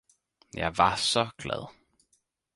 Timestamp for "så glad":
0.95-1.67